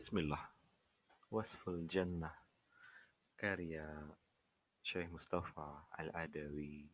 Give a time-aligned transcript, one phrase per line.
[0.00, 0.40] Bismillah.
[1.28, 2.32] Wasful Jannah.
[3.36, 3.84] Karya
[4.80, 6.88] Syekh Mustafa Al-Adawi.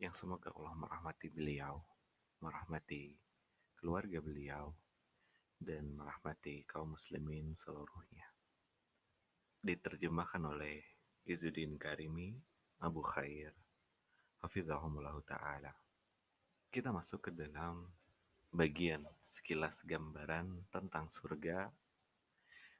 [0.00, 1.84] Yang semoga Allah merahmati beliau,
[2.40, 3.12] merahmati
[3.76, 4.72] keluarga beliau,
[5.60, 8.24] dan merahmati kaum muslimin seluruhnya.
[9.60, 10.80] Diterjemahkan oleh
[11.28, 12.32] Izzuddin Karimi,
[12.80, 13.52] Abu Khair,
[14.40, 15.76] Hafizahumullah Ta'ala.
[16.72, 17.92] Kita masuk ke dalam
[18.48, 21.68] bagian sekilas gambaran tentang surga,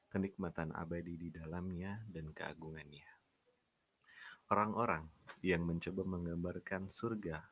[0.08, 3.04] kenikmatan abadi di dalamnya, dan keagungannya.
[4.48, 5.04] Orang-orang
[5.44, 7.44] yang mencoba menggambarkan surga,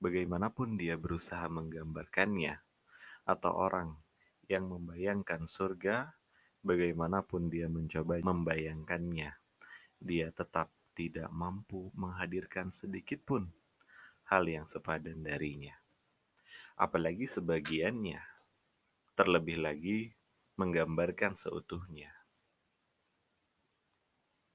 [0.00, 2.56] bagaimanapun dia berusaha menggambarkannya,
[3.28, 3.92] atau orang
[4.48, 6.16] yang membayangkan surga,
[6.64, 9.30] bagaimanapun dia mencoba membayangkannya,
[10.00, 13.52] dia tetap tidak mampu menghadirkan sedikit pun
[14.32, 15.76] hal yang sepadan darinya.
[16.80, 18.24] Apalagi sebagiannya,
[19.12, 20.16] terlebih lagi
[20.56, 22.08] menggambarkan seutuhnya.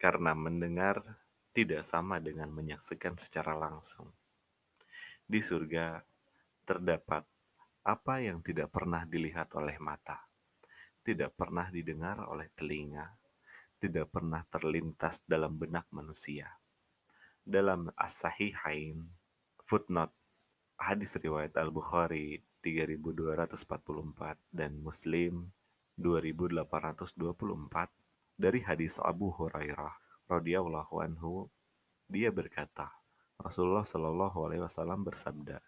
[0.02, 1.22] Karena mendengar
[1.54, 4.10] tidak sama dengan menyaksikan secara langsung.
[5.22, 6.02] Di surga
[6.66, 7.30] terdapat
[7.86, 10.26] apa yang tidak pernah dilihat oleh mata,
[11.06, 13.06] tidak pernah didengar oleh telinga,
[13.78, 16.50] tidak pernah terlintas dalam benak manusia.
[17.46, 19.06] Dalam As-Sahihain,
[19.62, 20.25] footnote,
[20.76, 25.52] hadis riwayat Al-Bukhari 3244 dan Muslim
[25.96, 27.16] 2824
[28.36, 29.96] dari hadis Abu Hurairah
[30.28, 31.48] radhiyallahu anhu
[32.12, 32.92] dia berkata
[33.40, 35.64] Rasulullah Shallallahu alaihi wasallam bersabda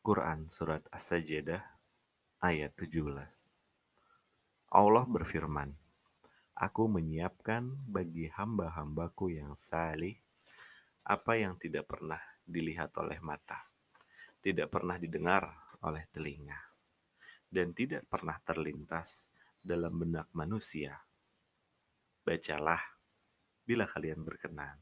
[0.00, 1.60] Quran surat As-Sajdah
[2.40, 3.04] ayat 17
[4.72, 5.76] Allah berfirman
[6.56, 10.16] Aku menyiapkan bagi hamba-hambaku yang salih
[11.04, 13.60] apa yang tidak pernah dilihat oleh mata,
[14.46, 16.54] tidak pernah didengar oleh telinga,
[17.50, 19.26] dan tidak pernah terlintas
[19.58, 20.94] dalam benak manusia.
[22.22, 22.78] Bacalah
[23.66, 24.78] bila kalian berkenan.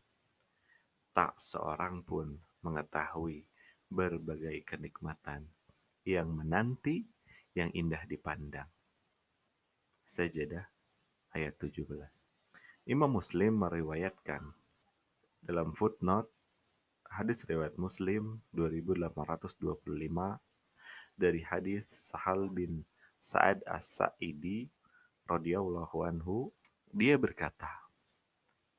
[1.16, 3.48] Tak seorang pun mengetahui
[3.88, 5.48] berbagai kenikmatan
[6.04, 7.00] yang menanti
[7.56, 8.68] yang indah dipandang.
[10.04, 10.68] Sajadah
[11.32, 11.88] ayat 17.
[12.84, 14.44] Imam Muslim meriwayatkan
[15.40, 16.28] dalam footnote
[17.14, 19.54] hadis riwayat Muslim 2825
[21.14, 22.82] dari hadis Sahal bin
[23.22, 24.66] Sa'ad As-Sa'idi
[25.30, 26.50] radhiyallahu anhu
[26.90, 27.70] dia berkata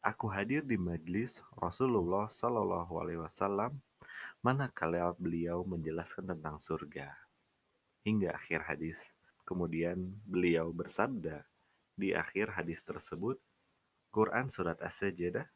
[0.03, 3.79] Aku hadir di majlis Rasulullah Shallallahu alaihi wasallam
[4.43, 7.15] manakala beliau menjelaskan tentang surga
[8.03, 9.15] hingga akhir hadis.
[9.47, 11.41] Kemudian beliau bersabda
[11.95, 13.39] di akhir hadis tersebut
[14.11, 15.47] Quran surat As-Sajdah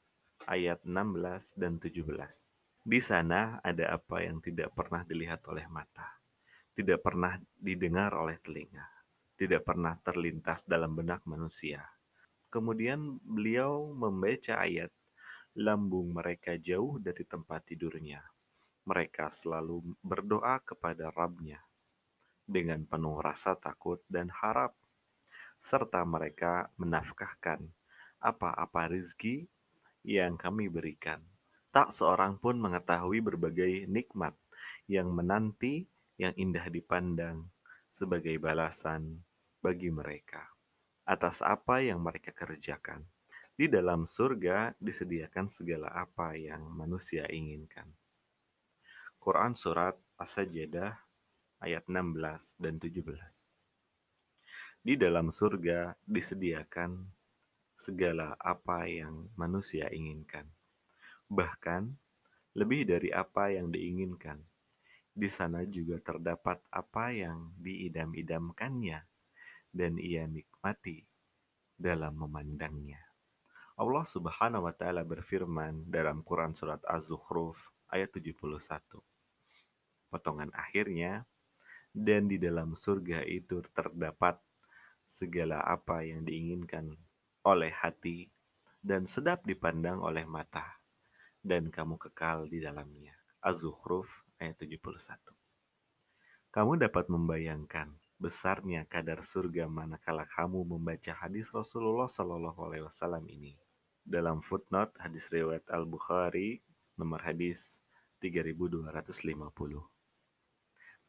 [0.47, 2.48] ayat 16 dan 17.
[2.79, 6.19] Di sana ada apa yang tidak pernah dilihat oleh mata,
[6.71, 8.87] tidak pernah didengar oleh telinga,
[9.35, 11.83] tidak pernah terlintas dalam benak manusia.
[12.47, 14.89] Kemudian beliau membaca ayat,
[15.59, 18.23] lambung mereka jauh dari tempat tidurnya.
[18.87, 21.61] Mereka selalu berdoa kepada Rabnya
[22.49, 24.73] dengan penuh rasa takut dan harap,
[25.61, 27.61] serta mereka menafkahkan
[28.17, 29.45] apa-apa rizki
[30.01, 31.21] yang kami berikan.
[31.69, 34.33] Tak seorang pun mengetahui berbagai nikmat
[34.89, 35.85] yang menanti
[36.17, 37.45] yang indah dipandang
[37.93, 39.21] sebagai balasan
[39.61, 40.49] bagi mereka
[41.09, 43.01] atas apa yang mereka kerjakan.
[43.57, 47.89] Di dalam surga disediakan segala apa yang manusia inginkan.
[49.19, 50.95] Quran Surat As-Sajdah
[51.59, 53.03] ayat 16 dan 17.
[54.79, 57.03] Di dalam surga disediakan
[57.75, 60.47] segala apa yang manusia inginkan.
[61.29, 61.93] Bahkan
[62.57, 64.41] lebih dari apa yang diinginkan.
[65.13, 68.99] Di sana juga terdapat apa yang diidam-idamkannya
[69.69, 71.05] dan ia nikmati
[71.77, 72.99] dalam memandangnya.
[73.79, 78.59] Allah Subhanahu wa taala berfirman dalam Quran surat Az-Zukhruf ayat 71.
[80.09, 81.23] Potongan akhirnya
[81.93, 84.41] dan di dalam surga itu terdapat
[85.05, 86.91] segala apa yang diinginkan
[87.45, 88.27] oleh hati
[88.83, 90.78] dan sedap dipandang oleh mata
[91.49, 93.17] dan kamu kekal di dalamnya.
[93.41, 95.17] Az-Zukhruf ayat 71.
[96.53, 97.89] Kamu dapat membayangkan
[98.21, 103.57] besarnya kadar surga manakala kamu membaca hadis Rasulullah Shallallahu Alaihi Wasallam ini.
[104.05, 106.61] Dalam footnote hadis riwayat Al Bukhari
[107.01, 107.81] nomor hadis
[108.21, 108.85] 3250.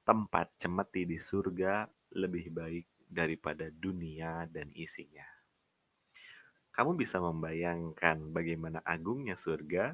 [0.08, 1.84] Tempat cemeti di surga
[2.16, 5.28] lebih baik daripada dunia dan isinya.
[6.72, 9.92] Kamu bisa membayangkan bagaimana agungnya surga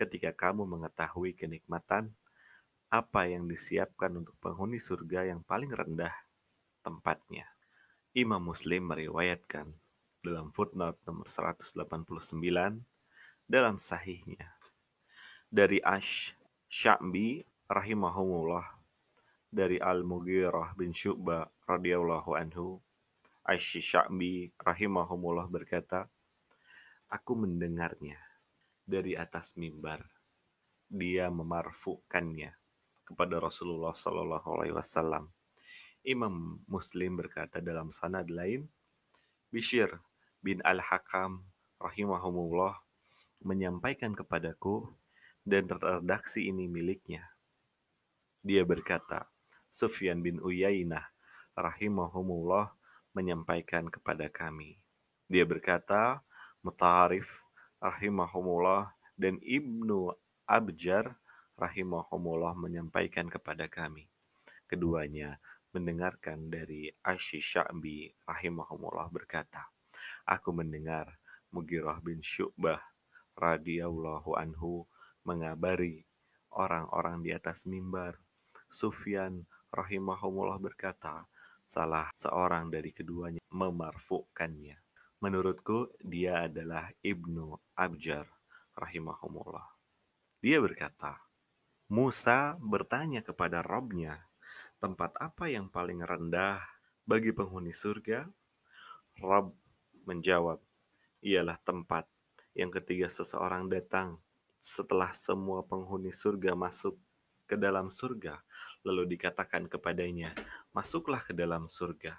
[0.00, 2.16] ketika kamu mengetahui kenikmatan
[2.88, 6.16] apa yang disiapkan untuk penghuni surga yang paling rendah
[6.80, 7.44] tempatnya.
[8.16, 9.68] Imam Muslim meriwayatkan
[10.24, 11.76] dalam footnote nomor 189
[13.44, 14.50] dalam sahihnya
[15.50, 16.38] dari Ash
[16.70, 18.62] Sya'bi rahimahumullah
[19.50, 22.78] dari Al-Mughirah bin Syu'bah radhiyallahu anhu
[23.42, 26.06] Ash Sya'bi rahimahumullah berkata
[27.10, 28.29] aku mendengarnya
[28.90, 30.02] dari atas mimbar
[30.90, 32.50] dia memarfukannya
[33.06, 35.30] kepada Rasulullah Shallallahu alaihi wasallam
[36.00, 38.64] Imam Muslim berkata dalam sanad lain,
[39.52, 40.00] Bishir
[40.40, 41.44] bin Al-Hakam
[41.76, 42.80] rahimahumullah
[43.44, 44.88] menyampaikan kepadaku
[45.44, 47.28] dan redaksi ini miliknya.
[48.40, 49.28] Dia berkata,
[49.68, 51.04] Sufyan bin Uyainah
[51.52, 52.72] rahimahumullah
[53.12, 54.80] menyampaikan kepada kami.
[55.28, 56.24] Dia berkata,
[56.64, 57.44] Mutarif
[57.80, 60.12] rahimahumullah dan Ibnu
[60.44, 61.16] Abjar
[61.56, 64.08] rahimahumullah menyampaikan kepada kami.
[64.68, 65.40] Keduanya
[65.74, 69.68] mendengarkan dari Asy Sya'bi rahimahumullah berkata,
[70.24, 71.18] Aku mendengar
[71.50, 72.80] Mugirah bin Syu'bah
[73.34, 74.86] radhiyallahu anhu
[75.26, 76.06] mengabari
[76.54, 78.18] orang-orang di atas mimbar.
[78.70, 79.42] Sufyan
[79.74, 81.26] rahimahumullah berkata,
[81.70, 84.89] salah seorang dari keduanya memarfukannya.
[85.20, 88.24] Menurutku dia adalah Ibnu Abjar
[88.72, 89.68] rahimahumullah.
[90.40, 91.20] Dia berkata,
[91.92, 94.16] Musa bertanya kepada Robnya,
[94.80, 96.64] tempat apa yang paling rendah
[97.04, 98.32] bagi penghuni surga?
[99.20, 99.52] Rob
[100.08, 100.56] menjawab,
[101.20, 102.08] ialah tempat
[102.56, 104.16] yang ketiga seseorang datang
[104.56, 106.96] setelah semua penghuni surga masuk
[107.44, 108.40] ke dalam surga,
[108.88, 110.32] lalu dikatakan kepadanya,
[110.72, 112.16] masuklah ke dalam surga.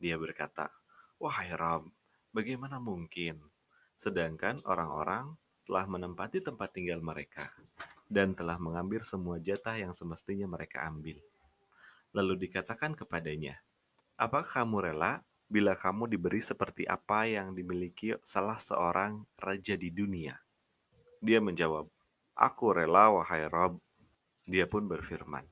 [0.00, 0.79] Dia berkata,
[1.20, 1.84] wahai Rob,
[2.32, 3.44] bagaimana mungkin?
[3.92, 5.36] Sedangkan orang-orang
[5.68, 7.52] telah menempati tempat tinggal mereka
[8.08, 11.20] dan telah mengambil semua jatah yang semestinya mereka ambil.
[12.16, 13.60] Lalu dikatakan kepadanya,
[14.16, 20.40] Apakah kamu rela bila kamu diberi seperti apa yang dimiliki salah seorang raja di dunia?
[21.20, 21.84] Dia menjawab,
[22.32, 23.76] Aku rela, wahai Rob.
[24.48, 25.44] Dia pun berfirman,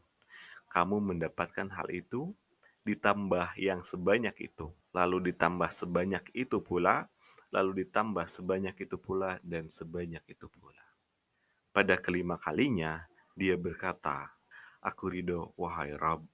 [0.73, 2.33] Kamu mendapatkan hal itu,
[2.89, 7.13] ditambah yang sebanyak itu, lalu ditambah sebanyak itu pula,
[7.53, 10.81] lalu ditambah sebanyak itu pula, dan sebanyak itu pula.
[11.73, 13.05] Pada kelima kalinya,
[13.37, 14.33] dia berkata,
[14.81, 16.25] Aku ridho, wahai Rob.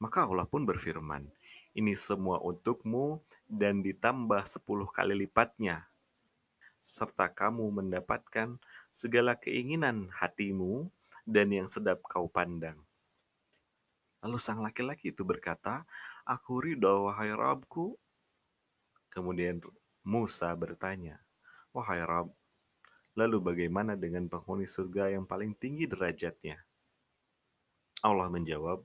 [0.00, 1.28] Maka Allah pun berfirman,
[1.74, 3.18] ini semua untukmu
[3.50, 5.90] dan ditambah sepuluh kali lipatnya.
[6.78, 8.60] Serta kamu mendapatkan
[8.94, 10.86] segala keinginan hatimu
[11.26, 12.78] dan yang sedap kau pandang.
[14.24, 15.84] Lalu sang laki-laki itu berkata,
[16.24, 17.92] Aku ridho, wahai Rabku.
[19.12, 19.60] Kemudian
[20.00, 21.20] Musa bertanya,
[21.76, 22.32] Wahai Rab,
[23.18, 26.62] lalu bagaimana dengan penghuni surga yang paling tinggi derajatnya?
[28.00, 28.80] Allah menjawab,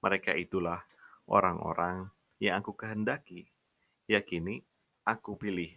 [0.00, 0.80] mereka itulah
[1.28, 2.08] orang-orang
[2.40, 3.52] yang aku kehendaki.
[4.08, 4.64] Yakini,
[5.06, 5.70] aku pilih.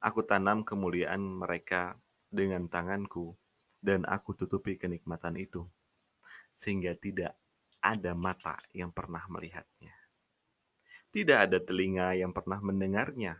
[0.00, 1.94] Aku tanam kemuliaan mereka
[2.26, 3.36] dengan tanganku,
[3.80, 5.68] dan aku tutupi kenikmatan itu,
[6.52, 7.36] sehingga tidak
[7.80, 9.92] ada mata yang pernah melihatnya.
[11.10, 13.34] Tidak ada telinga yang pernah mendengarnya,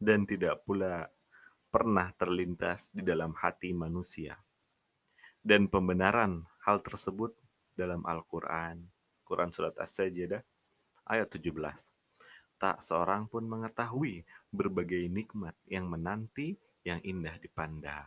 [0.00, 1.06] dan tidak pula
[1.68, 4.40] pernah terlintas di dalam hati manusia.
[5.44, 7.36] Dan pembenaran hal tersebut
[7.76, 8.94] dalam Al-Quran
[9.24, 10.44] Quran Surat As-Sajdah
[11.08, 11.50] ayat 17.
[12.60, 16.54] Tak seorang pun mengetahui berbagai nikmat yang menanti
[16.84, 18.06] yang indah dipandang.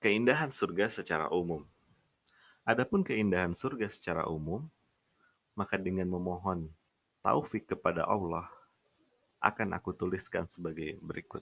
[0.00, 1.64] Keindahan surga secara umum.
[2.68, 4.68] Adapun keindahan surga secara umum,
[5.56, 6.68] maka dengan memohon
[7.24, 8.48] taufik kepada Allah,
[9.40, 11.40] akan aku tuliskan sebagai berikut.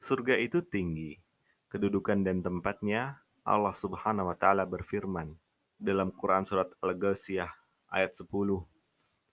[0.00, 1.20] Surga itu tinggi,
[1.68, 5.36] kedudukan dan tempatnya Allah Subhanahu wa taala berfirman
[5.76, 7.52] dalam Quran surat Al-Ghasiyah
[7.92, 8.28] ayat 10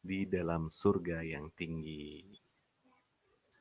[0.04, 2.24] di dalam surga yang tinggi.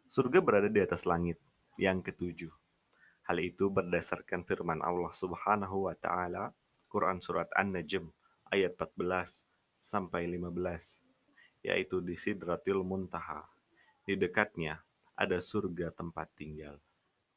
[0.07, 1.39] Surga berada di atas langit
[1.79, 2.51] yang ketujuh.
[3.27, 6.55] Hal itu berdasarkan firman Allah Subhanahu wa taala
[6.97, 8.09] Quran surat An-Najm
[8.49, 9.45] ayat 14
[9.77, 11.05] sampai 15
[11.61, 13.45] yaitu di Sidratil Muntaha.
[14.01, 14.81] Di dekatnya
[15.13, 16.81] ada surga tempat tinggal.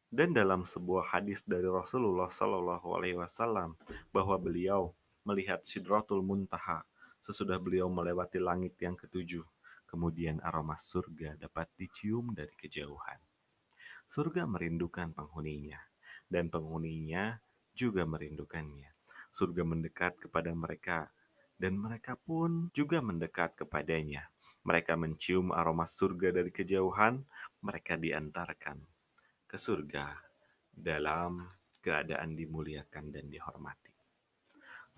[0.07, 3.75] Dan dalam sebuah hadis dari Rasulullah Shallallahu alaihi wasallam
[4.15, 4.95] bahwa beliau
[5.27, 6.87] melihat Sidratul Muntaha
[7.19, 9.43] sesudah beliau melewati langit yang ketujuh.
[9.91, 13.19] Kemudian aroma surga dapat dicium dari kejauhan.
[14.07, 15.83] Surga merindukan penghuninya,
[16.31, 17.43] dan penghuninya
[17.75, 18.98] juga merindukannya.
[19.29, 21.13] Surga mendekat kepada mereka,
[21.55, 24.27] dan mereka pun juga mendekat kepadanya.
[24.65, 27.23] Mereka mencium aroma surga dari kejauhan,
[27.63, 28.79] mereka diantarkan
[29.49, 30.13] ke surga
[30.69, 31.47] dalam
[31.81, 33.89] keadaan dimuliakan dan dihormati.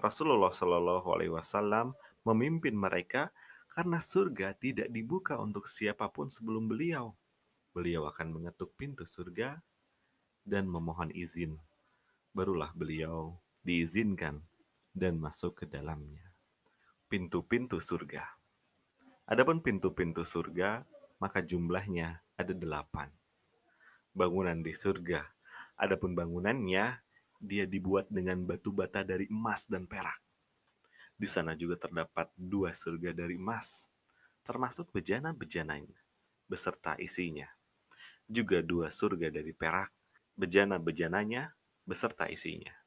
[0.02, 1.94] Rasulullah Shallallahu Alaihi Wasallam
[2.26, 3.30] memimpin mereka
[3.72, 7.16] Karena surga tidak dibuka untuk siapa pun sebelum beliau.
[7.72, 9.64] Beliau akan mengetuk pintu surga
[10.44, 11.56] dan memohon izin.
[12.36, 14.42] Barulah beliau diizinkan
[14.92, 16.26] dan masuk ke dalamnya.
[17.08, 18.26] Pintu-pintu surga.
[19.30, 20.84] Adapun pintu-pintu surga,
[21.22, 23.08] maka jumlahnya ada delapan.
[24.12, 25.24] Bangunan di surga.
[25.78, 27.00] Adapun bangunannya,
[27.42, 30.20] dia dibuat dengan batu bata dari emas dan perak.
[31.14, 33.94] Di sana juga terdapat dua surga dari emas,
[34.42, 36.02] termasuk bejana-bejananya,
[36.50, 37.46] beserta isinya.
[38.26, 39.94] Juga dua surga dari perak,
[40.34, 41.54] bejana-bejananya,
[41.86, 42.81] beserta isinya.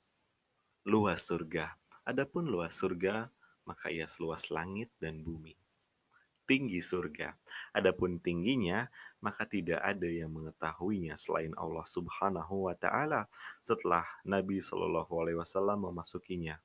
[0.85, 1.81] Luas surga.
[2.05, 3.33] Adapun luas surga,
[3.65, 5.57] maka ia seluas langit dan bumi.
[6.45, 7.33] Tinggi surga.
[7.73, 8.93] Adapun tingginya,
[9.25, 13.25] maka tidak ada yang mengetahuinya selain Allah Subhanahu wa taala
[13.65, 16.61] setelah Nabi Shallallahu alaihi wasallam memasukinya.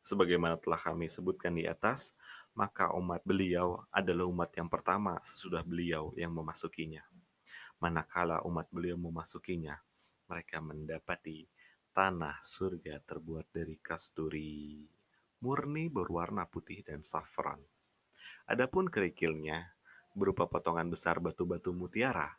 [0.00, 2.16] Sebagaimana telah kami sebutkan di atas,
[2.56, 7.04] maka umat beliau adalah umat yang pertama sesudah beliau yang memasukinya.
[7.76, 9.76] Manakala umat beliau memasukinya,
[10.32, 11.51] mereka mendapati
[11.92, 14.88] tanah surga terbuat dari kasturi,
[15.44, 17.60] murni berwarna putih dan safran.
[18.48, 19.76] Adapun kerikilnya
[20.16, 22.32] berupa potongan besar batu-batu mutiara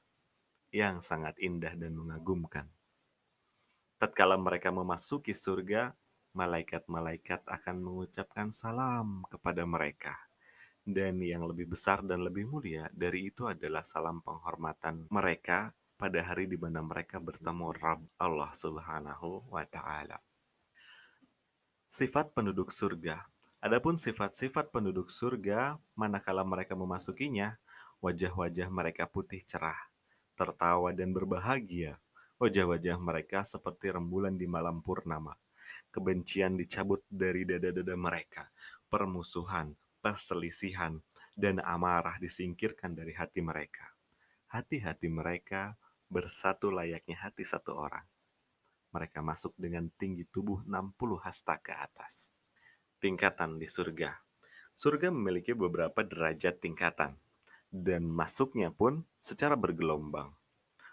[0.74, 2.66] yang sangat indah dan mengagumkan.
[4.02, 5.94] Tatkala mereka memasuki surga,
[6.34, 10.18] malaikat-malaikat akan mengucapkan salam kepada mereka.
[10.84, 16.50] Dan yang lebih besar dan lebih mulia dari itu adalah salam penghormatan mereka pada hari
[16.50, 20.20] di mana mereka bertemu Rabb Allah Subhanahu wa taala.
[21.88, 23.22] Sifat penduduk surga.
[23.64, 27.56] Adapun sifat-sifat penduduk surga, manakala mereka memasukinya,
[28.04, 29.80] wajah-wajah mereka putih cerah,
[30.36, 31.96] tertawa dan berbahagia.
[32.42, 35.32] Wajah-wajah mereka seperti rembulan di malam purnama
[35.94, 38.50] kebencian dicabut dari dada-dada mereka,
[38.90, 40.98] permusuhan, perselisihan,
[41.34, 43.86] dan amarah disingkirkan dari hati mereka.
[44.50, 45.74] Hati-hati mereka
[46.14, 48.06] bersatu layaknya hati satu orang.
[48.94, 52.30] Mereka masuk dengan tinggi tubuh 60 hasta ke atas.
[53.02, 54.14] Tingkatan di surga.
[54.78, 57.18] Surga memiliki beberapa derajat tingkatan,
[57.74, 60.30] dan masuknya pun secara bergelombang.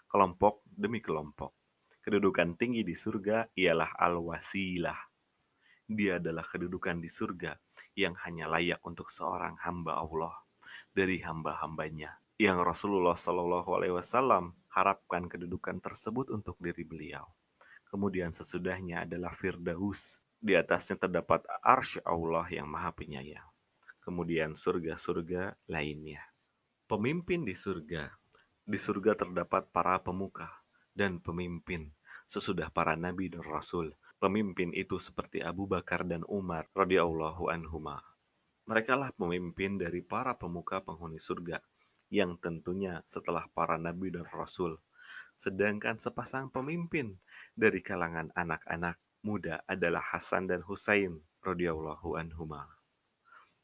[0.09, 1.61] Kelompok demi kelompok
[2.01, 4.97] Kedudukan tinggi di surga ialah al-wasilah.
[5.85, 7.53] Dia adalah kedudukan di surga
[7.93, 10.33] yang hanya layak untuk seorang hamba Allah
[10.89, 12.17] dari hamba-hambanya.
[12.41, 17.27] Yang Rasulullah Shallallahu Alaihi Wasallam harapkan kedudukan tersebut untuk diri beliau.
[17.91, 20.23] Kemudian sesudahnya adalah Firdaus.
[20.41, 23.45] Di atasnya terdapat arsy Allah yang maha penyayang.
[24.01, 26.23] Kemudian surga-surga lainnya.
[26.89, 28.09] Pemimpin di surga.
[28.65, 30.49] Di surga terdapat para pemuka
[30.97, 31.93] dan pemimpin
[32.25, 33.91] sesudah para nabi dan rasul.
[34.17, 37.99] Pemimpin itu seperti Abu Bakar dan Umar radhiyallahu anhuma.
[38.65, 41.59] Mereka lah pemimpin dari para pemuka penghuni surga
[42.11, 44.77] yang tentunya setelah para nabi dan rasul.
[45.33, 47.17] Sedangkan sepasang pemimpin
[47.57, 52.69] dari kalangan anak-anak muda adalah Hasan dan Husain radhiyallahu anhuma.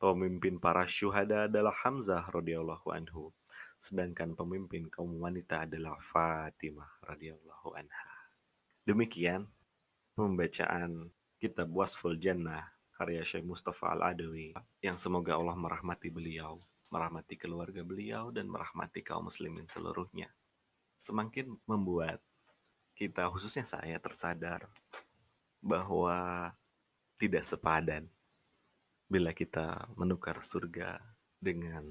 [0.01, 3.35] Pemimpin para syuhada adalah Hamzah radhiyallahu anhu
[3.77, 8.13] sedangkan pemimpin kaum wanita adalah Fatimah radhiyallahu anha.
[8.83, 9.45] Demikian
[10.17, 12.65] pembacaan kitab Wasful Jannah
[12.97, 19.27] karya Syekh Mustafa Al-Adawi yang semoga Allah merahmati beliau, merahmati keluarga beliau dan merahmati kaum
[19.27, 20.31] muslimin seluruhnya.
[20.97, 22.23] Semakin membuat
[22.97, 24.65] kita khususnya saya tersadar
[25.61, 26.49] bahwa
[27.19, 28.09] tidak sepadan
[29.05, 30.99] bila kita menukar surga
[31.37, 31.85] dengan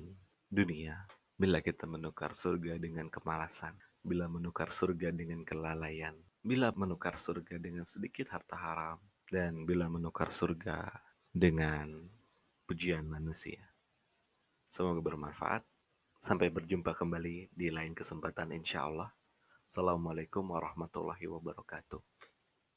[0.51, 7.61] dunia Bila kita menukar surga dengan kemalasan, bila menukar surga dengan kelalaian, bila menukar surga
[7.61, 8.97] dengan sedikit harta haram,
[9.29, 10.89] dan bila menukar surga
[11.29, 12.09] dengan
[12.65, 13.61] pujian manusia.
[14.77, 15.65] Semoga bermanfaat.
[16.21, 19.09] Sampai berjumpa kembali di lain kesempatan insya Allah.
[19.65, 22.05] Assalamualaikum warahmatullahi wabarakatuh.